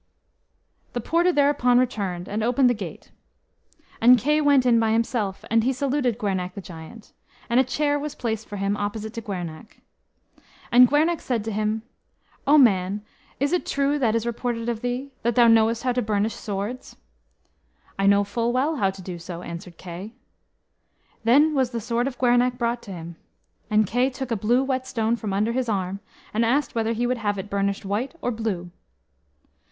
The 0.93 0.99
porter 0.99 1.31
thereupon 1.31 1.77
returned 1.77 2.27
and 2.27 2.43
opened 2.43 2.71
the 2.71 2.73
gate. 2.73 3.11
And 4.01 4.17
Kay 4.17 4.41
went 4.41 4.65
in 4.65 4.79
by 4.79 4.93
himself, 4.93 5.45
and 5.51 5.63
he 5.63 5.71
saluted 5.71 6.17
Gwernach 6.17 6.55
the 6.55 6.59
Giant. 6.59 7.13
And 7.51 7.59
a 7.59 7.63
chair 7.63 7.99
was 7.99 8.15
placed 8.15 8.47
for 8.49 8.57
him 8.57 8.75
opposite 8.75 9.13
to 9.13 9.21
Gwernach. 9.21 9.77
And 10.71 10.87
Gwernach 10.89 11.21
said 11.21 11.43
to 11.43 11.51
him, 11.51 11.83
"O 12.47 12.57
man, 12.57 13.03
is 13.39 13.53
it 13.53 13.63
true 13.63 13.99
that 13.99 14.15
is 14.15 14.25
reported 14.25 14.69
of 14.69 14.81
thee, 14.81 15.11
that 15.21 15.35
thou 15.35 15.47
knowest 15.47 15.83
how 15.83 15.91
to 15.91 16.01
burnish 16.01 16.33
swords?" 16.33 16.95
"I 17.99 18.07
know 18.07 18.23
full 18.23 18.51
well 18.51 18.77
how 18.77 18.89
to 18.89 19.03
do 19.03 19.19
so," 19.19 19.43
answered 19.43 19.77
Kay. 19.77 20.13
Then 21.25 21.53
was 21.53 21.69
the 21.69 21.79
sword 21.79 22.07
of 22.07 22.17
Gwernach 22.17 22.57
brought 22.57 22.81
to 22.81 22.91
him. 22.91 23.17
And 23.69 23.85
Kay 23.85 24.09
took 24.09 24.31
a 24.31 24.35
blue 24.35 24.63
whetstone 24.63 25.15
from 25.15 25.31
under 25.31 25.51
his 25.51 25.69
arm, 25.69 25.99
and 26.33 26.43
asked 26.43 26.73
whether 26.73 26.93
he 26.93 27.05
would 27.05 27.19
have 27.19 27.37
it 27.37 27.51
burnished 27.51 27.85
white 27.85 28.15
or 28.19 28.31
blue. 28.31 28.71